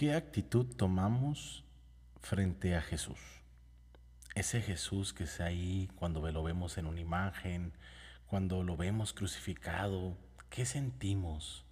¿Qué 0.00 0.14
actitud 0.14 0.64
tomamos 0.64 1.62
frente 2.22 2.74
a 2.74 2.80
Jesús? 2.80 3.18
Ese 4.34 4.62
Jesús 4.62 5.12
que 5.12 5.24
está 5.24 5.44
ahí 5.44 5.90
cuando 5.94 6.22
lo 6.32 6.42
vemos 6.42 6.78
en 6.78 6.86
una 6.86 7.00
imagen, 7.00 7.74
cuando 8.26 8.62
lo 8.62 8.78
vemos 8.78 9.12
crucificado, 9.12 10.16
¿qué 10.48 10.64
sentimos? 10.64 11.66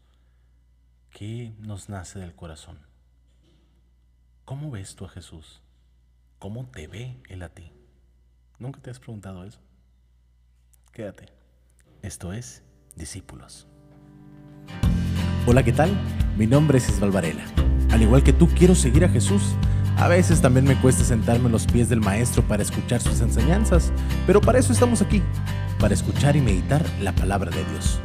¿Qué 1.09 1.55
nos 1.59 1.89
nace 1.89 2.19
del 2.19 2.35
corazón? 2.35 2.81
¿Cómo 4.45 4.71
ves 4.71 4.95
tú 4.95 5.07
a 5.07 5.09
Jesús? 5.09 5.63
¿Cómo 6.39 6.67
te 6.67 6.87
ve 6.87 7.17
Él 7.31 7.43
a 7.43 7.49
ti? 7.49 7.73
¿Nunca 8.59 8.79
te 8.83 8.91
has 8.91 8.99
preguntado 8.99 9.43
eso? 9.45 9.61
Quédate. 10.93 11.31
Esto 12.03 12.35
es 12.35 12.63
Discípulos. 12.95 13.67
Hola, 15.47 15.63
¿qué 15.63 15.73
tal? 15.73 15.91
Mi 16.37 16.47
nombre 16.47 16.77
es 16.77 16.91
Isval 16.91 17.11
Varela. 17.11 17.68
Al 17.91 18.03
igual 18.03 18.23
que 18.23 18.33
tú, 18.33 18.49
quiero 18.49 18.75
seguir 18.75 19.05
a 19.05 19.09
Jesús. 19.09 19.55
A 19.97 20.09
veces 20.09 20.41
también 20.41 20.65
me 20.65 20.81
cuesta 20.81 21.03
sentarme 21.03 21.47
en 21.47 21.53
los 21.53 21.67
pies 21.67 21.89
del 21.89 22.01
Maestro 22.01 22.43
para 22.43 22.63
escuchar 22.63 23.01
sus 23.01 23.21
enseñanzas, 23.21 23.93
pero 24.27 24.41
para 24.41 24.59
eso 24.59 24.73
estamos 24.73 25.03
aquí, 25.03 25.23
para 25.81 25.95
escuchar 25.95 26.37
y 26.37 26.41
meditar 26.41 26.85
la 27.01 27.13
palabra 27.13 27.51
de 27.51 27.65
Dios. 27.65 27.99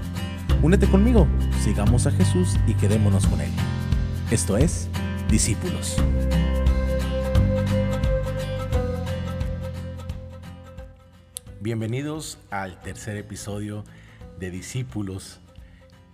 Únete 0.64 0.88
conmigo, 0.88 1.28
sigamos 1.62 2.08
a 2.08 2.12
Jesús 2.12 2.58
y 2.66 2.74
quedémonos 2.74 3.28
con 3.28 3.42
Él. 3.42 3.52
Esto 4.32 4.58
es 4.58 4.90
Discípulos. 5.30 5.98
Bienvenidos 11.60 12.40
al 12.50 12.80
tercer 12.82 13.18
episodio 13.18 13.84
de 14.40 14.50
Discípulos. 14.50 15.40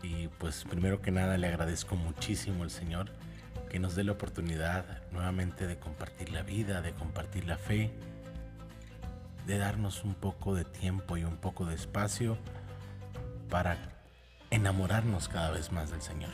Y 0.03 0.27
pues 0.39 0.65
primero 0.69 1.01
que 1.01 1.11
nada 1.11 1.37
le 1.37 1.47
agradezco 1.47 1.95
muchísimo 1.95 2.63
al 2.63 2.69
Señor 2.69 3.18
que 3.69 3.79
nos 3.79 3.95
dé 3.95 4.03
la 4.03 4.11
oportunidad 4.11 4.85
nuevamente 5.11 5.67
de 5.67 5.77
compartir 5.77 6.31
la 6.31 6.41
vida, 6.41 6.81
de 6.81 6.91
compartir 6.93 7.45
la 7.45 7.57
fe, 7.57 7.91
de 9.45 9.57
darnos 9.57 10.03
un 10.03 10.15
poco 10.15 10.55
de 10.55 10.65
tiempo 10.65 11.17
y 11.17 11.23
un 11.23 11.37
poco 11.37 11.65
de 11.65 11.75
espacio 11.75 12.37
para 13.49 13.77
enamorarnos 14.49 15.27
cada 15.27 15.51
vez 15.51 15.71
más 15.71 15.91
del 15.91 16.01
Señor, 16.01 16.31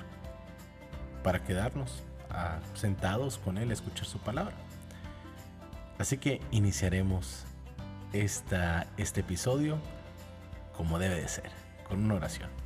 para 1.23 1.43
quedarnos 1.43 2.03
ah, 2.29 2.59
sentados 2.73 3.37
con 3.37 3.57
Él 3.57 3.69
a 3.69 3.73
escuchar 3.73 4.05
su 4.05 4.19
palabra. 4.19 4.55
Así 5.97 6.17
que 6.17 6.41
iniciaremos 6.51 7.45
esta, 8.13 8.87
este 8.97 9.21
episodio 9.21 9.77
como 10.75 10.99
debe 10.99 11.15
de 11.15 11.27
ser, 11.27 11.51
con 11.87 12.03
una 12.03 12.15
oración. 12.15 12.64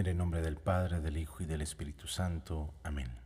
En 0.00 0.06
el 0.06 0.16
nombre 0.16 0.40
del 0.40 0.56
Padre, 0.56 1.02
del 1.02 1.18
Hijo 1.18 1.42
y 1.42 1.46
del 1.46 1.60
Espíritu 1.60 2.06
Santo. 2.06 2.72
Amén. 2.82 3.18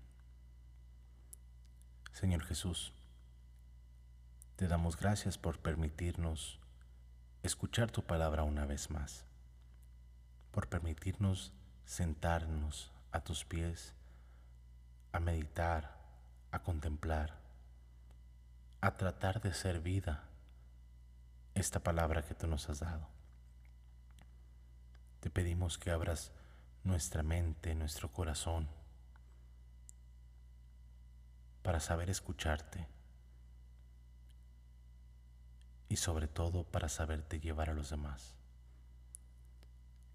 Señor 2.11 2.42
Jesús, 2.42 2.92
te 4.56 4.67
damos 4.67 4.97
gracias 4.97 5.39
por 5.39 5.61
permitirnos 5.61 6.58
escuchar 7.45 7.92
tu 7.92 8.02
palabra 8.02 8.42
una 8.42 8.67
vez 8.67 8.91
más, 8.91 9.25
por 10.50 10.69
permitirnos 10.69 11.52
sentarnos 11.84 12.91
a 13.12 13.20
tus 13.20 13.45
pies, 13.45 13.95
a 15.12 15.20
meditar, 15.20 15.97
a 16.50 16.64
contemplar, 16.64 17.39
a 18.80 18.97
tratar 18.97 19.41
de 19.41 19.55
ser 19.55 19.80
vida 19.80 20.25
esta 21.55 21.78
palabra 21.78 22.25
que 22.25 22.34
tú 22.34 22.48
nos 22.48 22.69
has 22.69 22.80
dado. 22.80 23.06
Te 25.20 25.30
pedimos 25.30 25.78
que 25.78 25.92
abras 25.92 26.33
nuestra 26.84 27.22
mente, 27.22 27.74
nuestro 27.74 28.10
corazón, 28.10 28.68
para 31.62 31.80
saber 31.80 32.10
escucharte 32.10 32.86
y 35.89 35.96
sobre 35.96 36.28
todo 36.28 36.64
para 36.64 36.89
saberte 36.89 37.40
llevar 37.40 37.70
a 37.70 37.74
los 37.74 37.90
demás. 37.90 38.34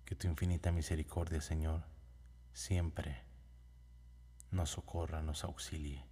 Que 0.05 0.15
tu 0.15 0.27
infinita 0.27 0.71
misericordia, 0.71 1.41
Señor, 1.41 1.83
siempre 2.53 3.23
nos 4.51 4.71
socorra, 4.71 5.21
nos 5.21 5.43
auxilie. 5.43 6.05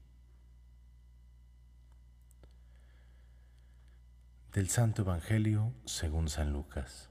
Del 4.54 4.70
Santo 4.70 5.04
Evangelio 5.04 5.74
según 5.86 6.30
San 6.30 6.52
Lucas. 6.52 7.10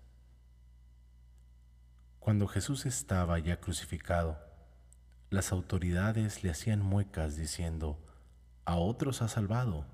Cuando 2.27 2.49
Jesús 2.49 2.87
estaba 2.87 3.39
ya 3.39 3.61
crucificado, 3.61 4.37
las 5.31 5.53
autoridades 5.53 6.43
le 6.43 6.51
hacían 6.51 6.81
muecas 6.81 7.37
diciendo, 7.37 8.05
a 8.65 8.75
otros 8.75 9.23
ha 9.23 9.29
salvado, 9.29 9.87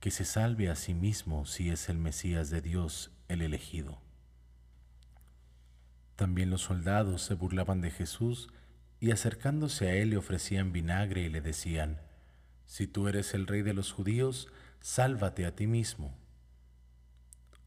que 0.00 0.10
se 0.10 0.24
salve 0.24 0.68
a 0.68 0.74
sí 0.74 0.94
mismo 0.94 1.46
si 1.46 1.70
es 1.70 1.88
el 1.88 1.96
Mesías 1.96 2.50
de 2.50 2.60
Dios, 2.60 3.12
el 3.28 3.40
elegido. 3.40 4.00
También 6.16 6.50
los 6.50 6.62
soldados 6.62 7.22
se 7.22 7.34
burlaban 7.34 7.80
de 7.80 7.92
Jesús 7.92 8.48
y 8.98 9.12
acercándose 9.12 9.86
a 9.86 9.94
él 9.94 10.10
le 10.10 10.16
ofrecían 10.16 10.72
vinagre 10.72 11.22
y 11.22 11.28
le 11.28 11.40
decían, 11.40 12.00
Si 12.66 12.88
tú 12.88 13.06
eres 13.06 13.32
el 13.32 13.46
rey 13.46 13.62
de 13.62 13.74
los 13.74 13.92
judíos, 13.92 14.48
sálvate 14.80 15.46
a 15.46 15.54
ti 15.54 15.68
mismo. 15.68 16.18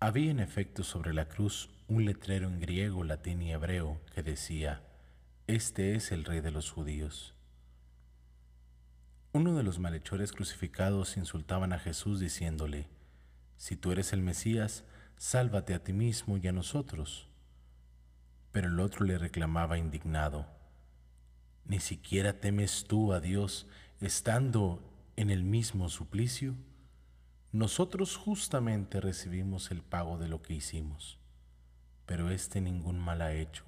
Había 0.01 0.29
en 0.29 0.41
efecto 0.41 0.83
sobre 0.83 1.13
la 1.13 1.29
cruz 1.29 1.69
un 1.89 2.03
letrero 2.03 2.49
en 2.49 2.59
griego, 2.59 3.05
latín 3.05 3.41
y 3.41 3.53
hebreo 3.53 4.01
que 4.13 4.21
decía, 4.21 4.83
Este 5.47 5.95
es 5.95 6.11
el 6.11 6.25
rey 6.25 6.41
de 6.41 6.51
los 6.51 6.69
judíos. 6.69 7.33
Uno 9.31 9.55
de 9.55 9.63
los 9.63 9.79
malhechores 9.79 10.33
crucificados 10.33 11.15
insultaban 11.15 11.71
a 11.71 11.79
Jesús 11.79 12.19
diciéndole, 12.19 12.89
Si 13.55 13.77
tú 13.77 13.93
eres 13.93 14.11
el 14.11 14.21
Mesías, 14.21 14.83
sálvate 15.15 15.73
a 15.73 15.83
ti 15.83 15.93
mismo 15.93 16.35
y 16.37 16.47
a 16.47 16.51
nosotros. 16.51 17.29
Pero 18.51 18.67
el 18.67 18.79
otro 18.81 19.05
le 19.05 19.17
reclamaba 19.17 19.77
indignado, 19.77 20.45
¿Ni 21.63 21.79
siquiera 21.79 22.41
temes 22.41 22.83
tú 22.85 23.13
a 23.13 23.21
Dios 23.21 23.65
estando 24.01 24.83
en 25.15 25.29
el 25.29 25.43
mismo 25.43 25.87
suplicio? 25.87 26.55
Nosotros 27.53 28.17
justamente 28.17 28.99
recibimos 28.99 29.71
el 29.71 29.81
pago 29.83 30.17
de 30.17 30.27
lo 30.27 30.41
que 30.41 30.53
hicimos 30.53 31.17
pero 32.07 32.31
éste 32.31 32.61
ningún 32.61 32.97
mal 32.97 33.21
ha 33.21 33.33
hecho. 33.33 33.63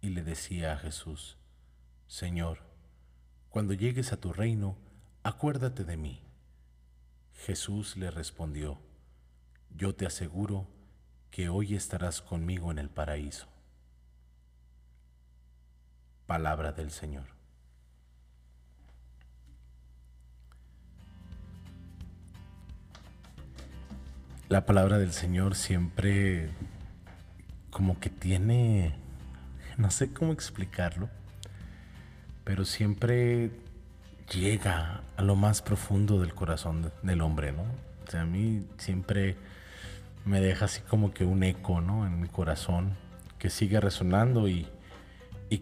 Y 0.00 0.08
le 0.08 0.24
decía 0.24 0.72
a 0.72 0.78
Jesús, 0.78 1.36
Señor, 2.08 2.62
cuando 3.50 3.74
llegues 3.74 4.12
a 4.12 4.16
tu 4.16 4.32
reino, 4.32 4.76
acuérdate 5.22 5.84
de 5.84 5.96
mí. 5.96 6.22
Jesús 7.34 7.96
le 7.96 8.10
respondió, 8.10 8.80
yo 9.76 9.94
te 9.94 10.06
aseguro 10.06 10.66
que 11.30 11.48
hoy 11.48 11.74
estarás 11.74 12.22
conmigo 12.22 12.70
en 12.70 12.78
el 12.78 12.88
paraíso. 12.88 13.46
Palabra 16.26 16.72
del 16.72 16.90
Señor. 16.90 17.39
La 24.50 24.66
palabra 24.66 24.98
del 24.98 25.12
Señor 25.12 25.54
siempre 25.54 26.50
como 27.70 28.00
que 28.00 28.10
tiene, 28.10 28.96
no 29.78 29.92
sé 29.92 30.12
cómo 30.12 30.32
explicarlo, 30.32 31.08
pero 32.42 32.64
siempre 32.64 33.52
llega 34.34 35.02
a 35.16 35.22
lo 35.22 35.36
más 35.36 35.62
profundo 35.62 36.20
del 36.20 36.34
corazón 36.34 36.90
del 37.04 37.20
hombre, 37.20 37.52
¿no? 37.52 37.62
O 37.62 38.10
sea, 38.10 38.22
a 38.22 38.26
mí 38.26 38.66
siempre 38.76 39.36
me 40.24 40.40
deja 40.40 40.64
así 40.64 40.80
como 40.80 41.14
que 41.14 41.24
un 41.24 41.44
eco, 41.44 41.80
¿no? 41.80 42.04
En 42.04 42.20
mi 42.20 42.26
corazón, 42.26 42.96
que 43.38 43.50
sigue 43.50 43.78
resonando 43.78 44.48
y, 44.48 44.66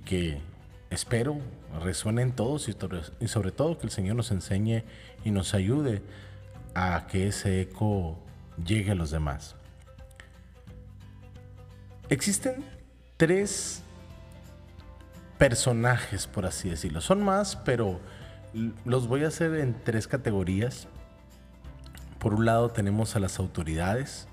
que 0.07 0.41
espero 0.89 1.37
resuene 1.85 2.23
en 2.23 2.33
todos 2.33 2.71
y 2.71 3.29
sobre 3.29 3.53
todo 3.53 3.77
que 3.77 3.85
el 3.87 3.93
Señor 3.93 4.17
nos 4.17 4.31
enseñe 4.31 4.85
y 5.27 5.31
nos 5.31 5.53
ayude 5.53 6.01
a 6.75 7.07
que 7.07 7.29
ese 7.29 7.61
eco 7.61 8.19
llegue 8.65 8.93
a 8.93 8.95
los 8.95 9.11
demás. 9.11 9.57
Existen 12.09 12.65
tres 13.17 13.83
personajes, 15.37 16.27
por 16.27 16.47
así 16.47 16.69
decirlo. 16.69 17.01
Son 17.01 17.23
más, 17.23 17.57
pero 17.57 18.01
los 18.85 19.07
voy 19.09 19.25
a 19.25 19.29
hacer 19.29 19.55
en 19.57 19.75
tres 19.85 20.09
categorías. 20.09 20.89
Por 22.19 22.35
un 22.35 22.47
lado 22.47 22.71
tenemos 22.71 23.15
a 23.15 23.21
las 23.21 23.39
autoridades, 23.39 24.27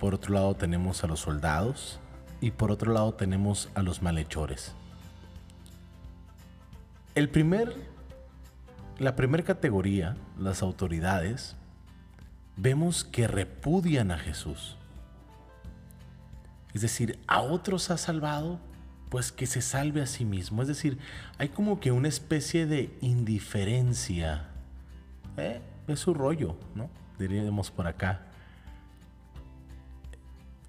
por 0.00 0.14
otro 0.14 0.34
lado 0.34 0.54
tenemos 0.54 1.04
a 1.04 1.06
los 1.06 1.20
soldados 1.20 2.00
y 2.40 2.52
por 2.52 2.70
otro 2.72 2.92
lado 2.92 3.14
tenemos 3.14 3.68
a 3.74 3.82
los 3.82 4.02
malhechores. 4.02 4.72
El 7.14 7.28
primer, 7.28 7.74
la 8.98 9.14
primera 9.16 9.44
categoría, 9.44 10.16
las 10.38 10.62
autoridades, 10.62 11.56
vemos 12.58 13.04
que 13.04 13.26
repudian 13.28 14.10
a 14.10 14.18
Jesús. 14.18 14.76
Es 16.74 16.82
decir, 16.82 17.18
a 17.26 17.40
otros 17.40 17.90
ha 17.90 17.96
salvado, 17.96 18.60
pues 19.08 19.32
que 19.32 19.46
se 19.46 19.62
salve 19.62 20.02
a 20.02 20.06
sí 20.06 20.24
mismo. 20.24 20.60
Es 20.62 20.68
decir, 20.68 20.98
hay 21.38 21.48
como 21.48 21.80
que 21.80 21.92
una 21.92 22.08
especie 22.08 22.66
de 22.66 22.96
indiferencia. 23.00 24.48
¿eh? 25.36 25.62
Es 25.86 26.00
su 26.00 26.12
rollo, 26.12 26.56
¿no? 26.74 26.90
Diríamos 27.18 27.70
por 27.70 27.86
acá. 27.86 28.22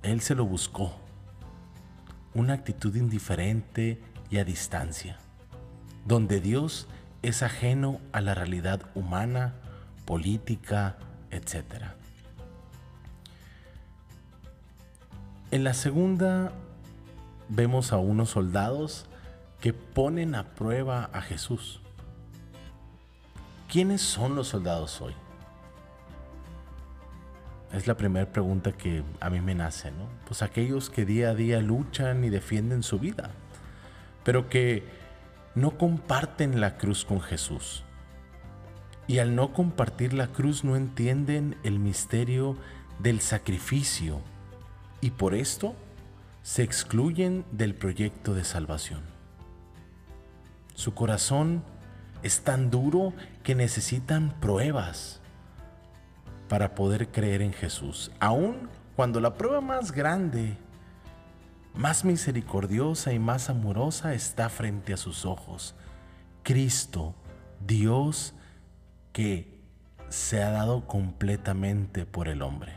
Él 0.03 0.21
se 0.21 0.35
lo 0.35 0.45
buscó. 0.45 0.95
Una 2.33 2.53
actitud 2.53 2.95
indiferente 2.95 3.99
y 4.29 4.37
a 4.37 4.45
distancia, 4.45 5.17
donde 6.05 6.39
Dios 6.39 6.87
es 7.23 7.41
ajeno 7.41 7.99
a 8.11 8.21
la 8.21 8.35
realidad 8.35 8.81
humana, 8.93 9.55
política, 10.05 10.97
etc. 11.31 11.63
En 15.51 15.63
la 15.63 15.73
segunda 15.73 16.51
vemos 17.47 17.91
a 17.91 17.97
unos 17.97 18.29
soldados 18.29 19.05
que 19.59 19.73
ponen 19.73 20.35
a 20.35 20.55
prueba 20.55 21.09
a 21.11 21.21
Jesús. 21.21 21.81
¿Quiénes 23.67 24.01
son 24.01 24.35
los 24.35 24.47
soldados 24.47 25.01
hoy? 25.01 25.13
Es 27.73 27.85
la 27.85 27.95
primera 27.95 28.31
pregunta 28.31 28.71
que 28.71 29.03
a 29.19 29.29
mí 29.29 29.41
me 29.41 29.53
nace, 29.53 29.91
¿no? 29.91 30.07
Pues 30.25 30.41
aquellos 30.41 30.89
que 30.89 31.05
día 31.05 31.29
a 31.29 31.35
día 31.35 31.59
luchan 31.61 32.23
y 32.23 32.29
defienden 32.29 32.81
su 32.81 32.97
vida, 32.97 33.29
pero 34.23 34.49
que 34.49 34.83
no 35.53 35.77
comparten 35.77 36.61
la 36.61 36.77
cruz 36.77 37.05
con 37.05 37.21
Jesús. 37.21 37.83
Y 39.09 39.17
al 39.17 39.35
no 39.35 39.53
compartir 39.53 40.13
la 40.13 40.27
cruz 40.27 40.63
no 40.63 40.75
entienden 40.75 41.57
el 41.63 41.79
misterio 41.79 42.55
del 42.99 43.21
sacrificio 43.21 44.21
y 45.01 45.09
por 45.09 45.33
esto 45.33 45.73
se 46.43 46.61
excluyen 46.61 47.43
del 47.51 47.73
proyecto 47.73 48.35
de 48.35 48.43
salvación. 48.43 49.01
Su 50.75 50.93
corazón 50.93 51.63
es 52.21 52.41
tan 52.41 52.69
duro 52.69 53.13
que 53.41 53.55
necesitan 53.55 54.39
pruebas 54.39 55.21
para 56.47 56.75
poder 56.75 57.07
creer 57.07 57.41
en 57.41 57.53
Jesús, 57.53 58.11
aun 58.19 58.69
cuando 58.95 59.19
la 59.19 59.33
prueba 59.33 59.59
más 59.59 59.91
grande, 59.91 60.55
más 61.73 62.05
misericordiosa 62.05 63.11
y 63.11 63.17
más 63.17 63.49
amorosa 63.49 64.13
está 64.13 64.49
frente 64.49 64.93
a 64.93 64.97
sus 64.97 65.25
ojos. 65.25 65.73
Cristo, 66.43 67.15
Dios 67.65 68.35
que 69.11 69.59
se 70.09 70.41
ha 70.43 70.51
dado 70.51 70.87
completamente 70.87 72.05
por 72.05 72.27
el 72.27 72.41
hombre. 72.41 72.73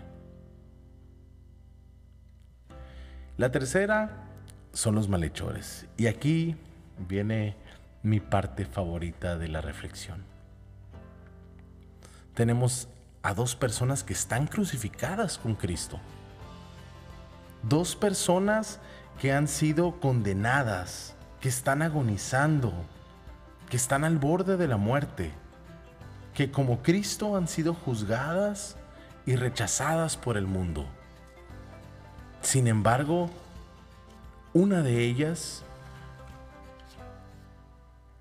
La 3.37 3.51
tercera 3.51 4.29
son 4.73 4.95
los 4.95 5.09
malhechores. 5.09 5.87
Y 5.97 6.07
aquí 6.07 6.57
viene 7.09 7.57
mi 8.03 8.21
parte 8.21 8.65
favorita 8.65 9.39
de 9.39 9.49
la 9.49 9.61
reflexión. 9.61 10.25
Tenemos 12.35 12.89
a 13.23 13.35
dos 13.35 13.55
personas 13.57 14.03
que 14.03 14.13
están 14.13 14.47
crucificadas 14.47 15.39
con 15.39 15.55
Cristo. 15.55 15.99
Dos 17.63 17.95
personas 17.95 18.81
que 19.21 19.33
han 19.33 19.47
sido 19.47 20.01
condenadas, 20.01 21.15
que 21.41 21.49
están 21.49 21.83
agonizando, 21.83 22.73
que 23.71 23.77
están 23.77 24.05
al 24.05 24.19
borde 24.19 24.57
de 24.57 24.67
la 24.67 24.77
muerte, 24.77 25.33
que 26.35 26.51
como 26.51 26.83
Cristo 26.83 27.37
han 27.37 27.49
sido 27.49 27.75
juzgadas 27.75 28.77
y 29.27 29.37
rechazadas 29.37 30.17
por 30.17 30.37
el 30.37 30.47
mundo. 30.47 30.87
Sin 32.41 32.67
embargo, 32.67 33.31
una 34.53 34.83
de 34.83 35.05
ellas 35.05 35.63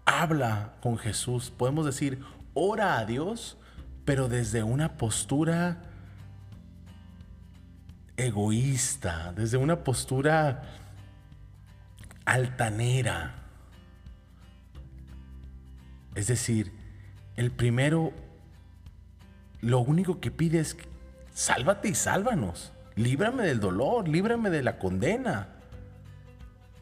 habla 0.05 0.73
con 0.81 0.97
Jesús, 0.97 1.51
podemos 1.51 1.85
decir, 1.85 2.23
ora 2.53 2.97
a 2.97 3.05
Dios, 3.05 3.57
pero 4.05 4.27
desde 4.27 4.63
una 4.63 4.97
postura 4.97 5.83
egoísta, 8.17 9.33
desde 9.33 9.57
una 9.57 9.83
postura 9.83 10.63
altanera. 12.25 13.35
Es 16.13 16.27
decir, 16.27 16.80
el 17.35 17.51
primero, 17.51 18.11
lo 19.61 19.79
único 19.79 20.19
que 20.19 20.31
pide 20.31 20.59
es, 20.59 20.77
sálvate 21.33 21.89
y 21.89 21.95
sálvanos 21.95 22.71
líbrame 22.95 23.43
del 23.43 23.59
dolor, 23.59 24.07
líbrame 24.07 24.49
de 24.49 24.63
la 24.63 24.77
condena. 24.77 25.47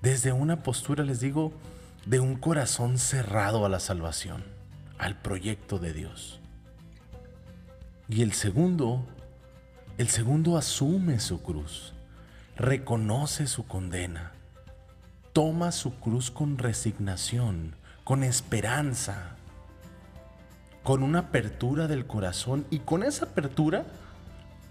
Desde 0.01 0.31
una 0.31 0.63
postura, 0.63 1.03
les 1.03 1.19
digo, 1.19 1.51
de 2.05 2.19
un 2.19 2.35
corazón 2.35 2.97
cerrado 2.97 3.65
a 3.65 3.69
la 3.69 3.79
salvación, 3.79 4.43
al 4.97 5.19
proyecto 5.19 5.79
de 5.79 5.93
Dios. 5.93 6.39
Y 8.07 8.21
el 8.21 8.33
segundo, 8.33 9.05
el 9.97 10.09
segundo 10.09 10.57
asume 10.57 11.19
su 11.19 11.41
cruz, 11.41 11.93
reconoce 12.55 13.45
su 13.47 13.67
condena, 13.67 14.31
toma 15.33 15.71
su 15.71 15.95
cruz 15.99 16.31
con 16.31 16.57
resignación, 16.57 17.75
con 18.03 18.23
esperanza, 18.23 19.35
con 20.83 21.03
una 21.03 21.19
apertura 21.19 21.87
del 21.87 22.07
corazón 22.07 22.65
y 22.69 22.79
con 22.79 23.03
esa 23.03 23.25
apertura 23.25 23.85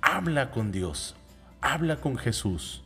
habla 0.00 0.50
con 0.50 0.72
Dios, 0.72 1.14
habla 1.60 1.96
con 1.96 2.16
Jesús. 2.16 2.82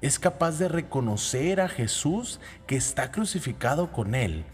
Es 0.00 0.18
capaz 0.18 0.58
de 0.58 0.68
reconocer 0.68 1.60
a 1.60 1.68
Jesús 1.68 2.40
que 2.66 2.76
está 2.76 3.10
crucificado 3.10 3.92
con 3.92 4.14
él. 4.14 4.44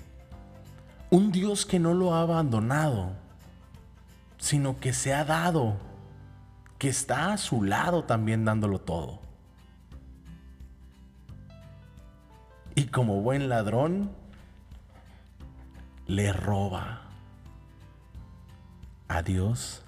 Un 1.11 1.33
Dios 1.33 1.67
que 1.67 1.79
no 1.79 1.95
lo 1.95 2.15
ha 2.15 2.23
abandonado, 2.23 3.13
sino 4.39 4.81
que 4.81 4.93
se 4.93 5.13
ha 5.13 5.25
dado, 5.25 5.77
que 6.79 6.89
está 6.89 7.33
a 7.33 7.39
su 7.39 7.63
lado 7.63 8.05
también 8.05 8.45
dándolo 8.45 8.81
todo. 8.81 9.21
Y 12.75 12.87
como 12.87 13.21
buen 13.21 13.49
ladrón, 13.51 14.11
le 16.07 16.33
roba 16.33 17.12
a 19.13 19.23
Dios 19.23 19.83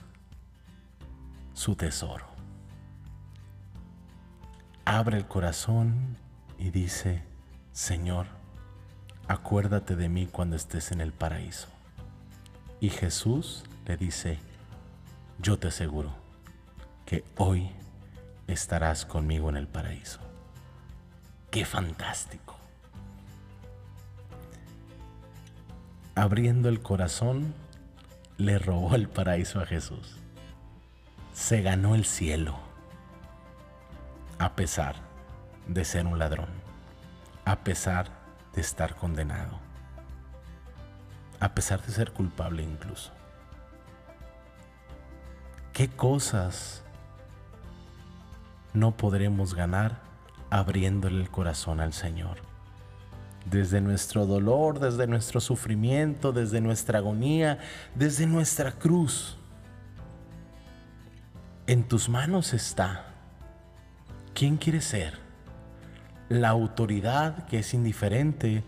su 1.55 1.77
tesoro 1.77 2.27
abre 4.85 5.17
el 5.17 5.27
corazón 5.27 6.19
y 6.59 6.71
dice, 6.71 7.23
Señor, 7.73 8.27
acuérdate 9.27 9.97
de 9.97 10.11
mí 10.11 10.27
cuando 10.27 10.57
estés 10.57 10.93
en 10.93 11.01
el 11.01 11.13
paraíso. 11.13 11.69
Y 12.81 12.91
Jesús 12.91 13.65
le 13.87 13.97
dice, 13.97 14.39
yo 15.39 15.59
te 15.59 15.69
aseguro 15.69 16.15
que 17.07 17.25
hoy 17.39 17.71
estarás 18.47 19.07
conmigo 19.07 19.49
en 19.49 19.57
el 19.57 19.69
paraíso. 19.69 20.21
¡Qué 21.51 21.65
fantástico! 21.65 22.57
Abriendo 26.15 26.69
el 26.69 26.83
corazón, 26.83 27.55
le 28.37 28.59
robó 28.59 28.95
el 28.97 29.09
paraíso 29.09 29.61
a 29.61 29.67
Jesús. 29.67 30.17
Se 31.33 31.63
ganó 31.63 31.95
el 31.95 32.05
cielo 32.05 32.59
a 34.39 34.57
pesar 34.57 34.97
de 35.69 35.85
ser 35.85 36.07
un 36.07 36.19
ladrón, 36.19 36.49
a 37.45 37.61
pesar 37.61 38.09
de 38.53 38.61
estar 38.61 38.97
condenado, 38.97 39.59
a 41.41 41.55
pesar 41.55 41.83
de 41.83 41.93
ser 41.93 42.13
culpable 42.13 42.63
incluso. 42.63 43.13
¿Qué 45.73 45.89
cosas 45.89 46.83
no 48.73 48.97
podremos 48.97 49.55
ganar 49.55 50.01
abriéndole 50.51 51.21
el 51.21 51.31
corazón 51.31 51.81
al 51.81 51.93
Señor? 51.93 52.54
Desde 53.45 53.81
nuestro 53.81 54.27
dolor, 54.27 54.81
desde 54.81 55.07
nuestro 55.07 55.41
sufrimiento, 55.41 56.33
desde 56.33 56.61
nuestra 56.61 56.99
agonía, 56.99 57.59
desde 57.95 58.27
nuestra 58.27 58.73
cruz. 58.73 59.37
En 61.67 61.85
tus 61.85 62.09
manos 62.09 62.53
está 62.53 63.15
¿Quién 64.35 64.57
quiere 64.57 64.81
ser? 64.81 65.15
¿La 66.29 66.49
autoridad 66.49 67.47
que 67.47 67.61
es 67.61 67.73
indiferente 67.73 68.65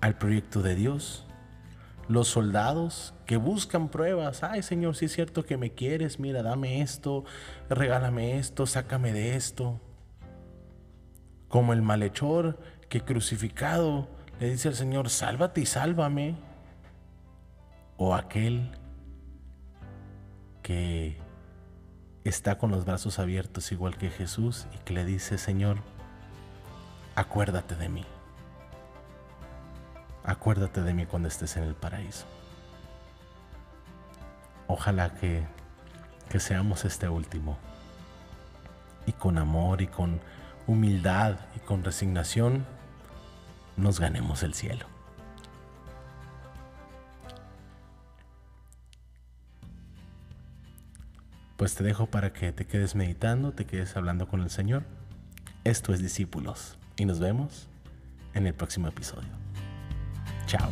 al 0.00 0.16
proyecto 0.16 0.62
de 0.62 0.74
Dios? 0.74 1.26
¿Los 2.08 2.28
soldados 2.28 3.12
que 3.26 3.36
buscan 3.36 3.90
pruebas? 3.90 4.42
Ay 4.42 4.62
Señor, 4.62 4.96
si 4.96 5.04
es 5.04 5.12
cierto 5.12 5.44
que 5.44 5.58
me 5.58 5.74
quieres, 5.74 6.18
mira, 6.18 6.42
dame 6.42 6.80
esto, 6.80 7.24
regálame 7.68 8.38
esto, 8.38 8.64
sácame 8.66 9.12
de 9.12 9.36
esto. 9.36 9.78
Como 11.48 11.74
el 11.74 11.82
malhechor 11.82 12.58
que 12.90 13.00
crucificado 13.00 14.08
le 14.40 14.50
dice 14.50 14.68
al 14.68 14.74
Señor, 14.74 15.08
sálvate 15.08 15.62
y 15.62 15.66
sálvame. 15.66 16.34
O 17.96 18.14
aquel 18.14 18.76
que 20.62 21.18
está 22.24 22.58
con 22.58 22.70
los 22.70 22.84
brazos 22.84 23.18
abiertos 23.18 23.70
igual 23.70 23.96
que 23.96 24.10
Jesús 24.10 24.66
y 24.74 24.78
que 24.78 24.92
le 24.92 25.04
dice, 25.04 25.38
Señor, 25.38 25.78
acuérdate 27.14 27.76
de 27.76 27.88
mí. 27.88 28.04
Acuérdate 30.24 30.82
de 30.82 30.92
mí 30.92 31.06
cuando 31.06 31.28
estés 31.28 31.56
en 31.56 31.62
el 31.62 31.74
paraíso. 31.74 32.26
Ojalá 34.66 35.14
que, 35.14 35.44
que 36.28 36.40
seamos 36.40 36.84
este 36.84 37.08
último. 37.08 37.56
Y 39.06 39.12
con 39.12 39.38
amor 39.38 39.80
y 39.80 39.86
con 39.86 40.20
humildad 40.66 41.36
y 41.54 41.60
con 41.60 41.84
resignación 41.84 42.79
nos 43.80 43.98
ganemos 44.00 44.42
el 44.42 44.54
cielo. 44.54 44.86
Pues 51.56 51.74
te 51.74 51.84
dejo 51.84 52.06
para 52.06 52.32
que 52.32 52.52
te 52.52 52.66
quedes 52.66 52.94
meditando, 52.94 53.52
te 53.52 53.66
quedes 53.66 53.96
hablando 53.96 54.28
con 54.28 54.40
el 54.40 54.50
Señor. 54.50 54.84
Esto 55.64 55.92
es 55.92 56.00
Discípulos 56.00 56.78
y 56.96 57.04
nos 57.04 57.18
vemos 57.18 57.68
en 58.32 58.46
el 58.46 58.54
próximo 58.54 58.88
episodio. 58.88 59.28
Chao. 60.46 60.70